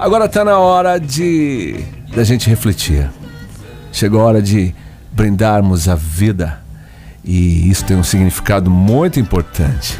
Agora 0.00 0.24
está 0.24 0.44
na 0.44 0.58
hora 0.58 0.98
de 0.98 1.76
da 2.12 2.24
gente 2.24 2.50
refletir. 2.50 3.08
Chegou 3.92 4.20
a 4.20 4.24
hora 4.24 4.42
de 4.42 4.74
brindarmos 5.12 5.88
a 5.88 5.94
vida 5.94 6.60
e 7.24 7.70
isso 7.70 7.84
tem 7.84 7.96
um 7.96 8.02
significado 8.02 8.68
muito 8.68 9.20
importante. 9.20 9.96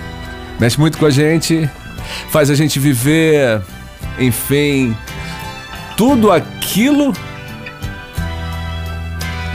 Mexe 0.59 0.80
muito 0.80 0.98
com 0.98 1.06
a 1.06 1.11
gente, 1.11 1.71
faz 2.30 2.51
a 2.51 2.56
gente 2.56 2.80
viver, 2.80 3.62
enfim, 4.19 4.96
tudo 5.96 6.32
aquilo 6.32 7.12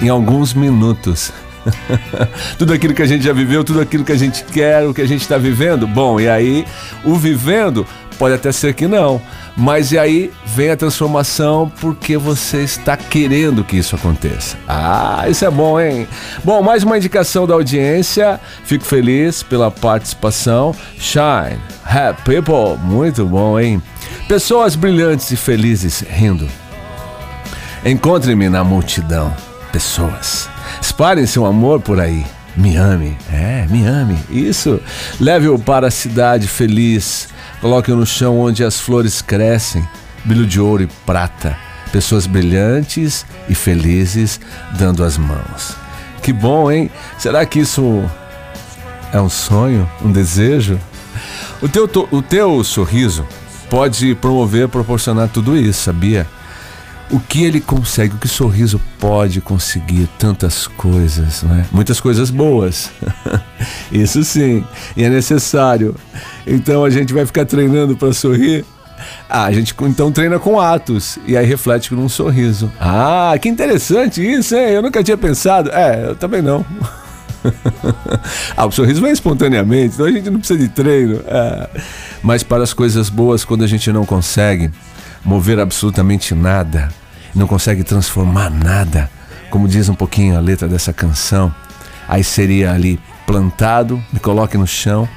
em 0.02 0.08
alguns 0.08 0.54
minutos. 0.54 1.34
tudo 2.58 2.72
aquilo 2.72 2.94
que 2.94 3.02
a 3.02 3.06
gente 3.06 3.26
já 3.26 3.34
viveu, 3.34 3.66
tudo 3.66 3.82
aquilo 3.82 4.06
que 4.06 4.14
a 4.14 4.18
gente 4.18 4.46
quer, 4.46 4.88
o 4.88 4.94
que 4.94 5.02
a 5.02 5.08
gente 5.08 5.24
está 5.24 5.38
vivendo. 5.38 5.86
Bom, 5.86 6.22
e 6.22 6.30
aí 6.30 6.66
o 7.04 7.16
vivendo 7.16 7.86
pode 8.24 8.36
até 8.36 8.54
ser 8.54 8.74
que 8.74 8.88
não, 8.88 9.22
mas 9.54 9.92
e 9.92 10.00
aí 10.00 10.32
vem 10.46 10.72
a 10.72 10.78
transformação 10.78 11.70
porque 11.82 12.16
você 12.16 12.64
está 12.64 12.96
querendo 12.96 13.66
que 13.66 13.76
isso 13.76 13.98
aconteça. 13.98 14.56
Ah, 14.66 15.26
isso 15.28 15.44
é 15.44 15.52
bom, 15.52 15.78
hein? 15.78 16.08
Bom, 16.42 16.62
mais 16.62 16.84
uma 16.84 16.96
indicação 16.96 17.46
da 17.46 17.54
audiência. 17.54 18.40
Fico 18.64 18.86
feliz 18.86 19.44
pela 19.44 19.70
participação. 19.70 20.74
Shine, 20.98 21.60
happy 21.86 22.36
people, 22.36 22.78
muito 22.82 23.26
bom, 23.26 23.60
hein? 23.60 23.84
Pessoas 24.26 24.78
brilhantes 24.78 25.30
e 25.32 25.36
felizes 25.36 26.00
rindo. 26.10 26.48
Encontre-me 27.84 28.48
na 28.48 28.64
multidão. 28.64 29.36
Pessoas 29.70 30.48
Espalhem 30.80 31.26
seu 31.26 31.46
amor 31.46 31.82
por 31.82 32.00
aí. 32.00 32.26
Me 32.56 32.78
ame. 32.78 33.18
É, 33.34 33.68
me 33.70 33.86
ame. 33.86 34.18
Isso. 34.30 34.80
Leve-o 35.20 35.60
para 35.60 35.88
a 35.88 35.92
cidade 35.92 36.48
feliz. 36.48 37.33
Coloque-o 37.64 37.96
no 37.96 38.06
chão 38.06 38.42
onde 38.42 38.62
as 38.62 38.78
flores 38.78 39.22
crescem. 39.22 39.88
Brilho 40.26 40.46
de 40.46 40.60
ouro 40.60 40.84
e 40.84 40.88
prata. 41.06 41.58
Pessoas 41.94 42.28
brilhantes 42.28 43.26
e 43.48 43.56
felizes 43.56 44.38
dando 44.78 45.02
as 45.02 45.18
mãos. 45.18 45.74
Que 46.22 46.34
bom, 46.34 46.70
hein? 46.70 46.92
Será 47.18 47.46
que 47.46 47.60
isso 47.60 48.04
é 49.14 49.22
um 49.22 49.30
sonho? 49.30 49.90
Um 50.04 50.12
desejo? 50.12 50.78
O 51.62 51.70
teu, 51.70 51.90
o 52.12 52.22
teu 52.22 52.62
sorriso 52.66 53.26
pode 53.70 54.14
promover, 54.16 54.68
proporcionar 54.68 55.30
tudo 55.30 55.56
isso, 55.56 55.84
sabia? 55.84 56.28
O 57.12 57.20
que 57.20 57.44
ele 57.44 57.60
consegue, 57.60 58.16
o 58.16 58.18
que 58.18 58.26
o 58.26 58.30
sorriso 58.30 58.82
pode 59.00 59.42
conseguir, 59.42 60.08
tantas 60.18 60.68
coisas, 60.68 61.44
né? 61.44 61.66
muitas 61.72 62.00
coisas 62.00 62.30
boas. 62.30 62.92
Isso 63.92 64.24
sim, 64.24 64.64
e 64.96 65.04
é 65.04 65.10
necessário. 65.10 65.96
Então 66.46 66.84
a 66.84 66.90
gente 66.90 67.14
vai 67.14 67.26
ficar 67.26 67.46
treinando 67.46 67.96
para 67.96 68.14
sorrir. 68.14 68.66
Ah, 69.30 69.46
a 69.46 69.52
gente 69.52 69.76
então 69.82 70.12
treina 70.12 70.40
com 70.40 70.60
atos 70.60 71.20
e 71.26 71.36
aí 71.36 71.46
reflete 71.46 71.94
num 71.94 72.08
sorriso. 72.08 72.72
Ah, 72.80 73.34
que 73.42 73.50
interessante 73.50 74.22
isso, 74.22 74.56
hein? 74.56 74.70
Eu 74.70 74.82
nunca 74.82 75.04
tinha 75.04 75.18
pensado. 75.18 75.70
É, 75.72 76.06
eu 76.10 76.16
também 76.16 76.42
não. 76.42 76.66
ah, 78.56 78.66
o 78.66 78.72
sorriso 78.72 79.02
vem 79.02 79.12
espontaneamente, 79.12 79.96
então 79.96 80.06
a 80.06 80.12
gente 80.12 80.30
não 80.30 80.40
precisa 80.40 80.60
de 80.60 80.70
treino. 80.70 81.22
É. 81.28 81.70
Mas 82.22 82.44
para 82.44 82.64
as 82.64 82.74
coisas 82.74 83.10
boas, 83.10 83.44
quando 83.44 83.64
a 83.64 83.68
gente 83.68 83.92
não 83.92 84.06
consegue 84.06 84.72
mover 85.24 85.60
absolutamente 85.60 86.36
nada, 86.36 86.90
não 87.34 87.48
consegue 87.48 87.84
transformar 87.84 88.50
nada, 88.50 89.10
como 89.50 89.68
diz 89.68 89.88
um 89.90 89.96
pouquinho 89.96 90.38
a 90.38 90.40
letra 90.40 90.68
dessa 90.68 90.92
canção, 90.92 91.54
aí 92.08 92.24
seria 92.24 92.74
ali 92.74 93.00
plantado, 93.26 94.04
me 94.12 94.20
coloque 94.20 94.58
no 94.58 94.68
chão 94.68 95.08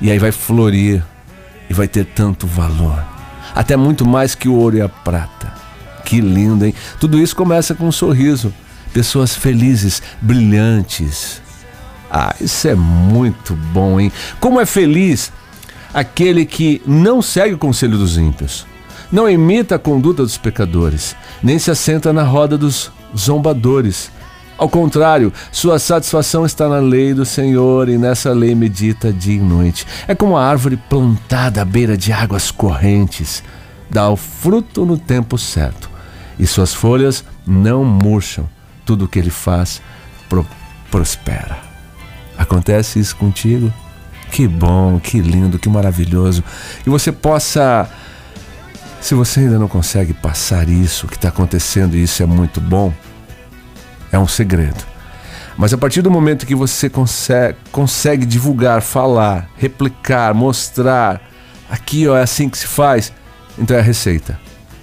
e 0.00 0.10
aí 0.10 0.18
vai 0.18 0.30
florir 0.30 1.02
e 1.68 1.74
vai 1.74 1.88
ter 1.88 2.04
tanto 2.04 2.46
valor, 2.46 3.02
até 3.54 3.76
muito 3.76 4.06
mais 4.06 4.34
que 4.34 4.48
o 4.48 4.54
ouro 4.54 4.76
e 4.76 4.80
a 4.80 4.88
prata. 4.88 5.52
Que 6.04 6.20
lindo, 6.22 6.64
hein? 6.64 6.74
Tudo 6.98 7.18
isso 7.18 7.36
começa 7.36 7.74
com 7.74 7.86
um 7.86 7.92
sorriso, 7.92 8.54
pessoas 8.94 9.36
felizes, 9.36 10.02
brilhantes. 10.22 11.42
Ah, 12.10 12.34
isso 12.40 12.66
é 12.66 12.74
muito 12.74 13.54
bom, 13.54 14.00
hein? 14.00 14.10
Como 14.40 14.58
é 14.58 14.64
feliz 14.64 15.30
aquele 15.92 16.46
que 16.46 16.80
não 16.86 17.20
segue 17.20 17.54
o 17.54 17.58
conselho 17.58 17.98
dos 17.98 18.16
ímpios 18.16 18.66
não 19.10 19.28
imita 19.28 19.76
a 19.76 19.78
conduta 19.78 20.22
dos 20.22 20.36
pecadores, 20.36 21.16
nem 21.42 21.58
se 21.58 21.70
assenta 21.70 22.12
na 22.12 22.22
roda 22.22 22.58
dos 22.58 22.90
zombadores. 23.16 24.10
Ao 24.56 24.68
contrário, 24.68 25.32
sua 25.52 25.78
satisfação 25.78 26.44
está 26.44 26.68
na 26.68 26.78
lei 26.78 27.14
do 27.14 27.24
Senhor 27.24 27.88
e 27.88 27.96
nessa 27.96 28.32
lei 28.32 28.54
medita 28.54 29.12
dia 29.12 29.36
e 29.36 29.40
noite. 29.40 29.86
É 30.06 30.14
como 30.14 30.36
a 30.36 30.44
árvore 30.44 30.76
plantada 30.76 31.62
à 31.62 31.64
beira 31.64 31.96
de 31.96 32.12
águas 32.12 32.50
correntes, 32.50 33.42
dá 33.88 34.08
o 34.10 34.16
fruto 34.16 34.84
no 34.84 34.98
tempo 34.98 35.38
certo, 35.38 35.88
e 36.38 36.46
suas 36.46 36.74
folhas 36.74 37.24
não 37.46 37.84
murcham. 37.84 38.48
Tudo 38.84 39.04
o 39.04 39.08
que 39.08 39.18
ele 39.18 39.30
faz 39.30 39.80
pro 40.28 40.46
prospera. 40.90 41.58
Acontece 42.36 42.98
isso 42.98 43.14
contigo? 43.16 43.72
Que 44.30 44.46
bom, 44.46 44.98
que 44.98 45.20
lindo, 45.20 45.58
que 45.58 45.68
maravilhoso. 45.68 46.42
Que 46.82 46.90
você 46.90 47.12
possa 47.12 47.88
se 49.00 49.14
você 49.14 49.40
ainda 49.40 49.58
não 49.58 49.68
consegue 49.68 50.12
passar 50.12 50.68
isso, 50.68 51.06
que 51.06 51.16
está 51.16 51.28
acontecendo, 51.28 51.96
e 51.96 52.02
isso 52.02 52.22
é 52.22 52.26
muito 52.26 52.60
bom, 52.60 52.92
é 54.10 54.18
um 54.18 54.26
segredo. 54.28 54.84
Mas 55.56 55.72
a 55.72 55.78
partir 55.78 56.02
do 56.02 56.10
momento 56.10 56.46
que 56.46 56.54
você 56.54 56.88
consegue, 56.88 57.56
consegue 57.72 58.24
divulgar, 58.24 58.80
falar, 58.80 59.48
replicar, 59.56 60.32
mostrar, 60.34 61.20
aqui 61.68 62.06
ó, 62.06 62.16
é 62.16 62.22
assim 62.22 62.48
que 62.48 62.58
se 62.58 62.66
faz, 62.66 63.12
então 63.58 63.76
é 63.76 63.80
a 63.80 63.82
receita. 63.82 64.38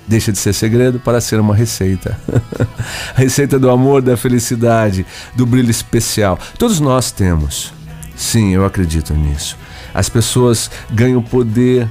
Deixa 0.08 0.32
de 0.32 0.38
ser 0.38 0.54
segredo 0.54 1.00
para 1.00 1.20
ser 1.20 1.40
uma 1.40 1.56
receita. 1.56 2.20
a 3.16 3.20
receita 3.20 3.58
do 3.58 3.70
amor, 3.72 4.02
da 4.02 4.16
felicidade, 4.16 5.06
do 5.34 5.46
brilho 5.46 5.72
especial. 5.72 6.38
Todos 6.60 6.80
nós 6.80 7.12
temos. 7.12 7.74
Sim, 8.16 8.54
eu 8.54 8.66
acredito 8.66 9.14
nisso. 9.14 9.58
As 9.94 10.08
pessoas 10.10 10.70
ganham 10.92 11.22
poder 11.22 11.90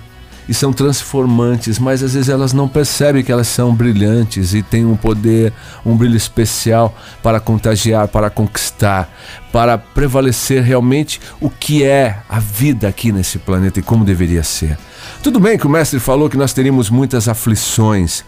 e 0.49 0.55
são 0.55 0.72
transformantes, 0.72 1.78
mas 1.78 2.03
às 2.03 2.15
vezes 2.15 2.28
elas 2.28 2.53
não 2.53 2.69
percebem 2.69 3.22
que 3.22 3.32
elas 3.32 3.49
são 3.49 3.75
brilhantes 3.75 4.55
e 4.55 4.62
têm 4.62 4.84
um 4.84 4.97
poder, 4.97 5.53
um 5.84 5.97
brilho 5.97 6.16
especial 6.16 6.94
para 7.22 7.41
contagiar, 7.41 8.09
para 8.09 8.31
conquistar, 8.31 9.09
para 9.53 9.78
prevalecer 9.78 10.62
realmente 10.62 11.21
o 11.41 11.49
que 11.49 11.84
é 11.84 12.19
a 12.28 12.38
vida 12.38 12.88
aqui 12.88 13.12
nesse 13.12 13.38
planeta 13.38 13.81
e 13.81 13.82
como 13.82 14.05
deveria 14.05 14.43
ser. 14.43 14.77
Tudo 15.22 15.41
bem 15.41 15.59
que 15.59 15.66
o 15.66 15.71
mestre 15.71 15.99
falou 15.99 16.28
que 16.28 16.37
nós 16.37 16.53
teríamos 16.53 16.91
muitas 16.91 17.28
aflições, 17.28 18.25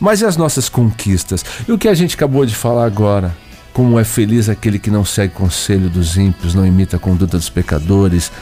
mas 0.00 0.20
e 0.20 0.26
as 0.26 0.36
nossas 0.36 0.68
conquistas? 0.68 1.44
E 1.66 1.72
o 1.72 1.78
que 1.78 1.88
a 1.88 1.94
gente 1.94 2.14
acabou 2.14 2.44
de 2.44 2.54
falar 2.54 2.84
agora? 2.84 3.34
Como 3.72 3.98
é 3.98 4.04
feliz 4.04 4.48
aquele 4.48 4.78
que 4.78 4.90
não 4.90 5.04
segue 5.04 5.34
conselho 5.34 5.90
dos 5.90 6.16
ímpios, 6.16 6.54
não 6.54 6.66
imita 6.66 6.96
a 6.96 7.00
conduta 7.00 7.36
dos 7.36 7.50
pecadores 7.50 8.32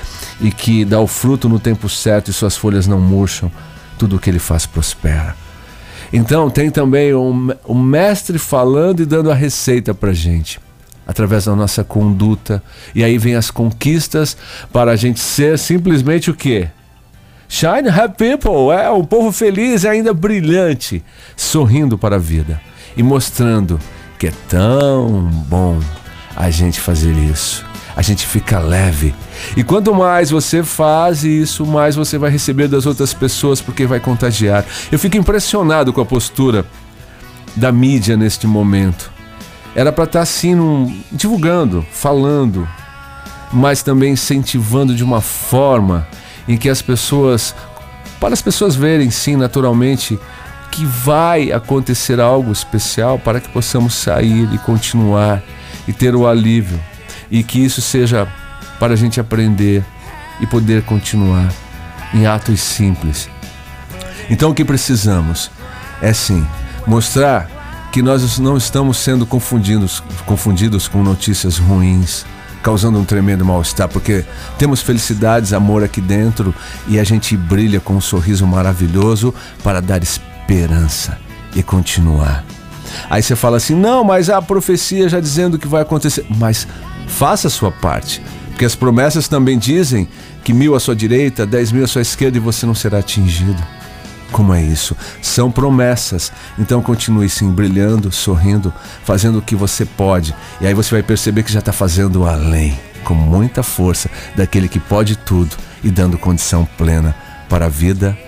e 0.41 0.51
que 0.51 0.85
dá 0.85 1.01
o 1.01 1.07
fruto 1.07 1.49
no 1.49 1.59
tempo 1.59 1.89
certo 1.89 2.31
e 2.31 2.35
suas 2.35 2.57
folhas 2.57 2.87
não 2.87 3.01
murcham, 3.01 3.51
tudo 3.99 4.17
o 4.17 4.19
que 4.19 4.31
ele 4.31 4.39
faz 4.39 4.67
prospera. 4.67 5.37
Então, 6.13 6.49
tem 6.51 6.71
também 6.71 7.13
o 7.13 7.75
mestre 7.75 8.39
falando 8.39 9.01
e 9.01 9.07
dando 9.07 9.31
a 9.31 9.35
receita 9.35 9.93
para 9.93 10.13
gente, 10.13 10.61
através 11.07 11.47
da 11.47 11.57
nossa 11.57 11.83
conduta. 11.83 12.63
E 12.95 13.03
aí 13.03 13.19
vem 13.19 13.35
as 13.35 13.51
conquistas 13.51 14.37
para 14.73 14.93
a 14.93 14.97
gente 14.97 15.19
ser 15.19 15.59
simplesmente 15.59 16.31
o 16.31 16.35
quê? 16.35 16.69
Shine 17.49 17.89
happy 17.89 18.37
people, 18.37 18.71
é 18.73 18.91
um 18.91 19.05
povo 19.05 19.31
feliz 19.31 19.85
e 19.85 19.89
ainda 19.89 20.15
brilhante, 20.15 21.05
sorrindo 21.37 21.99
para 21.99 22.17
a 22.17 22.19
vida 22.19 22.61
e 22.97 23.03
mostrando 23.03 23.79
que 24.19 24.29
é 24.29 24.33
tão 24.49 25.23
bom 25.49 25.81
a 26.37 26.51
gente 26.51 26.81
fazer 26.81 27.13
isso. 27.13 27.65
A 27.97 28.03
gente 28.03 28.27
fica 28.27 28.59
leve. 28.59 29.15
E 29.57 29.63
quanto 29.63 29.95
mais 29.95 30.31
você 30.31 30.65
faz 30.65 31.23
isso, 31.23 31.65
mais 31.65 31.95
você 31.95 32.19
vai 32.19 32.31
receber 32.31 32.67
das 32.67 32.87
outras 32.87 33.15
pessoas, 33.15 33.61
porque 33.61 33.87
vai 33.87 34.01
contagiar. 34.01 34.65
Eu 34.91 34.99
fico 34.99 35.17
impressionado 35.17 35.93
com 35.93 36.01
a 36.01 36.05
postura 36.05 36.67
da 37.55 37.71
mídia 37.71 38.17
neste 38.17 38.47
momento. 38.47 39.13
Era 39.75 39.93
para 39.93 40.05
estar 40.05 40.19
tá 40.19 40.23
assim, 40.23 40.55
num, 40.55 41.03
divulgando, 41.11 41.87
falando, 41.93 42.69
mas 43.53 43.83
também 43.83 44.13
incentivando 44.13 44.95
de 44.95 45.05
uma 45.05 45.21
forma 45.21 46.07
em 46.49 46.57
que 46.57 46.69
as 46.69 46.83
pessoas, 46.83 47.55
para 48.21 48.35
as 48.35 48.43
pessoas 48.43 48.75
verem 48.75 49.11
sim 49.11 49.37
naturalmente 49.37 50.19
que 50.71 50.85
vai 50.85 51.53
acontecer 51.53 52.19
algo 52.19 52.51
especial 52.51 53.19
para 53.19 53.41
que 53.41 53.49
possamos 53.49 53.95
sair 53.95 54.53
e 54.53 54.59
continuar 54.59 55.41
e 55.87 55.93
ter 55.93 56.15
o 56.15 56.27
alívio 56.27 56.81
e 57.31 57.43
que 57.43 57.59
isso 57.59 57.81
seja 57.81 58.29
para 58.79 58.95
a 58.95 58.97
gente 58.97 59.21
aprender 59.21 59.85
e 60.41 60.47
poder 60.47 60.83
continuar 60.83 61.53
em 62.13 62.27
atos 62.27 62.61
simples. 62.61 63.29
Então 64.29 64.51
o 64.51 64.55
que 64.55 64.65
precisamos 64.65 65.51
é 66.01 66.13
sim 66.13 66.47
mostrar 66.87 67.49
que 67.93 68.03
nós 68.03 68.39
não 68.39 68.57
estamos 68.57 68.97
sendo 68.97 69.25
confundidos, 69.25 70.03
confundidos 70.27 70.89
com 70.89 71.03
notícias 71.03 71.59
ruins, 71.59 72.27
causando 72.63 72.99
um 72.99 73.05
tremendo 73.05 73.45
mal-estar, 73.45 73.89
porque 73.89 74.25
temos 74.59 74.81
felicidades, 74.81 75.53
amor 75.53 75.85
aqui 75.85 76.01
dentro 76.01 76.55
e 76.89 76.99
a 76.99 77.05
gente 77.05 77.37
brilha 77.37 77.79
com 77.79 77.95
um 77.95 78.01
sorriso 78.01 78.47
maravilhoso 78.47 79.33
para 79.63 79.81
dar 79.81 80.03
esperança 80.03 81.19
e 81.55 81.63
continuar. 81.63 82.45
Aí 83.09 83.23
você 83.23 83.37
fala 83.37 83.57
assim: 83.57 83.75
não, 83.75 84.05
mas 84.05 84.31
a 84.31 84.41
profecia 84.41 85.09
já 85.09 85.21
dizendo 85.21 85.59
que 85.59 85.69
vai 85.69 85.83
acontecer. 85.83 86.25
Mas 86.37 86.67
faça 87.07 87.49
a 87.49 87.51
sua 87.51 87.71
parte, 87.71 88.23
porque 88.49 88.65
as 88.65 88.75
promessas 88.75 89.29
também 89.29 89.59
dizem 89.59 90.09
que 90.43 90.53
mil 90.53 90.75
à 90.75 90.81
sua 90.81 90.95
direita, 90.95 91.47
dez 91.47 91.73
mil 91.73 91.85
à 91.85 91.87
sua 91.87 92.03
esquerda 92.03 92.37
e 92.37 92.41
você 92.41 92.67
não 92.67 92.75
será 92.75 92.99
atingido. 92.99 93.63
Como 94.33 94.53
é 94.53 94.61
isso? 94.61 94.97
São 95.23 95.51
promessas. 95.51 96.33
Então 96.59 96.83
continue 96.83 97.29
sim, 97.29 97.53
brilhando, 97.53 98.11
sorrindo, 98.11 98.75
fazendo 99.05 99.39
o 99.39 99.43
que 99.43 99.55
você 99.55 99.85
pode. 99.85 100.35
E 100.61 100.67
aí 100.67 100.75
você 100.75 100.91
vai 100.91 101.03
perceber 101.03 101.45
que 101.45 101.53
já 101.53 101.61
está 101.61 101.73
fazendo 101.73 102.27
além, 102.27 102.77
com 103.05 103.15
muita 103.15 103.63
força, 103.63 104.11
daquele 104.35 104.69
que 104.69 104.81
pode 104.81 105.15
tudo 105.15 105.57
e 105.85 105.91
dando 105.91 106.19
condição 106.19 106.67
plena 106.77 107.15
para 107.49 107.67
a 107.67 107.69
vida 107.69 108.19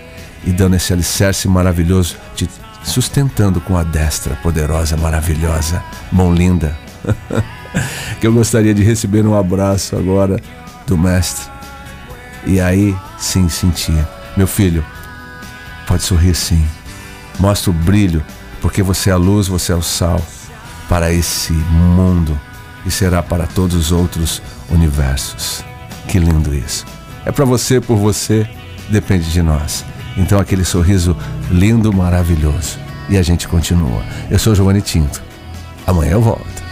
e 0.44 0.52
dando 0.52 0.76
esse 0.76 0.92
alicerce 0.92 1.48
maravilhoso, 1.48 2.16
te 2.36 2.48
sustentando 2.86 3.60
com 3.60 3.76
a 3.76 3.82
destra 3.82 4.36
poderosa, 4.36 4.96
maravilhosa, 4.96 5.82
mão 6.10 6.32
linda. 6.32 6.76
que 8.20 8.26
eu 8.26 8.32
gostaria 8.32 8.72
de 8.72 8.82
receber 8.82 9.26
um 9.26 9.38
abraço 9.38 9.96
agora 9.96 10.40
do 10.86 10.96
Mestre. 10.96 11.50
E 12.46 12.60
aí 12.60 12.96
sim 13.18 13.48
sentir, 13.48 14.06
meu 14.36 14.46
filho, 14.46 14.84
Pode 15.86 16.02
sorrir 16.02 16.34
sim. 16.34 16.66
Mostra 17.38 17.70
o 17.70 17.74
brilho, 17.74 18.24
porque 18.60 18.82
você 18.82 19.10
é 19.10 19.12
a 19.12 19.16
luz, 19.16 19.46
você 19.46 19.72
é 19.72 19.74
o 19.74 19.82
sal 19.82 20.20
para 20.88 21.12
esse 21.12 21.52
mundo 21.52 22.38
e 22.84 22.90
será 22.90 23.22
para 23.22 23.46
todos 23.46 23.76
os 23.76 23.92
outros 23.92 24.42
universos. 24.68 25.64
Que 26.08 26.18
lindo 26.18 26.54
isso. 26.54 26.84
É 27.24 27.30
para 27.30 27.44
você, 27.44 27.80
por 27.80 27.96
você, 27.96 28.48
depende 28.88 29.30
de 29.30 29.42
nós. 29.42 29.84
Então 30.16 30.38
aquele 30.38 30.64
sorriso 30.64 31.16
lindo, 31.50 31.92
maravilhoso. 31.92 32.78
E 33.08 33.16
a 33.16 33.22
gente 33.22 33.46
continua. 33.46 34.02
Eu 34.30 34.38
sou 34.38 34.54
Giovanni 34.54 34.80
Tinto. 34.80 35.22
Amanhã 35.86 36.12
eu 36.12 36.22
volto. 36.22 36.62